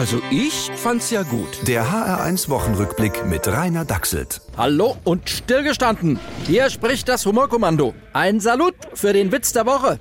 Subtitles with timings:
[0.00, 1.68] Also ich fand's ja gut.
[1.68, 4.40] Der HR1 Wochenrückblick mit Rainer Dachselt.
[4.56, 6.18] Hallo und stillgestanden.
[6.46, 7.92] Hier spricht das Humorkommando.
[8.14, 9.98] Ein Salut für den Witz der Woche.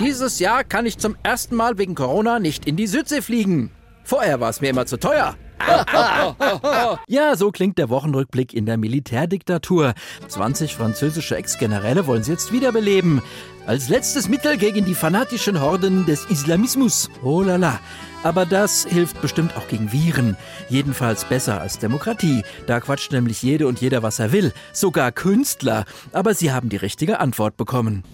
[0.00, 3.70] Dieses Jahr kann ich zum ersten Mal wegen Corona nicht in die Südsee fliegen.
[4.04, 5.36] Vorher war es mir immer zu teuer.
[7.08, 9.94] ja, so klingt der Wochenrückblick in der Militärdiktatur.
[10.28, 13.22] 20 französische Ex-Generäle wollen sie jetzt wiederbeleben.
[13.66, 17.10] Als letztes Mittel gegen die fanatischen Horden des Islamismus.
[17.22, 17.80] Oh la la.
[18.22, 20.36] Aber das hilft bestimmt auch gegen Viren.
[20.68, 22.42] Jedenfalls besser als Demokratie.
[22.66, 24.52] Da quatscht nämlich jede und jeder, was er will.
[24.72, 25.84] Sogar Künstler.
[26.12, 28.04] Aber sie haben die richtige Antwort bekommen.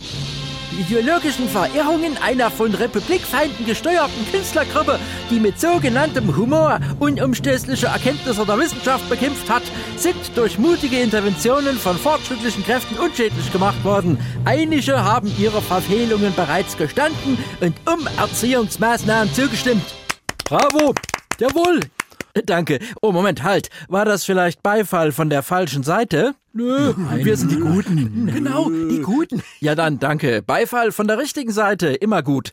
[0.73, 4.99] Die ideologischen Verirrungen einer von Republikfeinden gesteuerten Künstlergruppe,
[5.31, 9.63] die mit sogenanntem Humor unumstößliche Erkenntnisse der Wissenschaft bekämpft hat,
[9.97, 14.19] sind durch mutige Interventionen von fortschrittlichen Kräften unschädlich gemacht worden.
[14.47, 19.85] Einige haben ihre Verfehlungen bereits gestanden und um Erziehungsmaßnahmen zugestimmt.
[20.45, 20.95] Bravo!
[21.39, 21.81] Jawohl!
[22.47, 22.79] Danke.
[23.03, 23.69] Oh, Moment, halt.
[23.89, 26.35] War das vielleicht Beifall von der falschen Seite?
[26.55, 28.31] Nö, wir sind die Guten.
[28.33, 29.43] Genau, die Guten.
[29.61, 30.43] Ja dann, danke.
[30.43, 32.53] Beifall von der richtigen Seite, immer gut.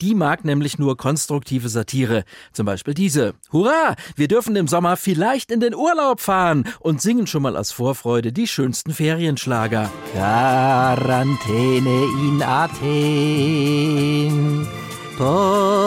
[0.00, 2.22] Die mag nämlich nur konstruktive Satire.
[2.52, 3.34] Zum Beispiel diese.
[3.52, 7.72] Hurra, wir dürfen im Sommer vielleicht in den Urlaub fahren und singen schon mal aus
[7.72, 9.90] Vorfreude die schönsten Ferienschlager.
[10.12, 13.80] Quarantäne in Athen.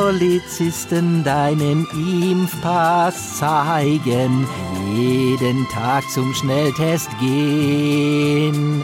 [0.03, 4.45] Polizisten deinen Impfpass zeigen,
[4.93, 8.83] jeden Tag zum Schnelltest gehen.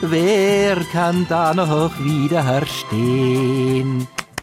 [0.00, 2.48] Wer kann da noch widerstehen?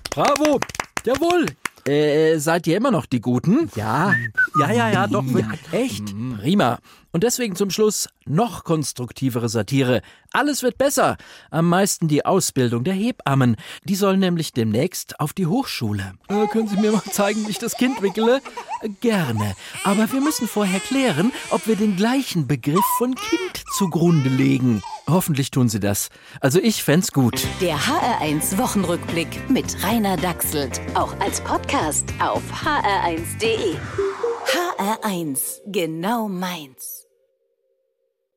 [0.09, 0.61] Bravo!
[1.03, 1.47] Jawohl!
[1.87, 3.69] Äh, seid ihr immer noch die Guten?
[3.75, 4.13] Ja,
[4.59, 5.25] ja, ja, ja, doch.
[5.25, 6.05] Ja, echt?
[6.39, 6.79] Prima.
[7.11, 10.01] Und deswegen zum Schluss noch konstruktivere Satire.
[10.31, 11.17] Alles wird besser.
[11.49, 13.55] Am meisten die Ausbildung der Hebammen.
[13.83, 16.13] Die sollen nämlich demnächst auf die Hochschule.
[16.27, 18.41] Äh, können Sie mir mal zeigen, wie ich das Kind wickele?
[18.81, 19.55] Äh, gerne.
[19.83, 24.83] Aber wir müssen vorher klären, ob wir den gleichen Begriff von Kind zugrunde legen.
[25.09, 26.09] Hoffentlich tun Sie das.
[26.39, 27.45] Also ich fänd's gut.
[27.61, 30.79] Der HR1 Wochenrückblick mit Rainer Dachselt.
[30.93, 33.75] Auch als Podcast auf hr1.de.
[34.45, 36.98] HR1, genau meins.